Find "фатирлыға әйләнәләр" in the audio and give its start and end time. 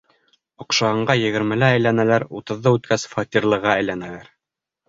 3.15-4.35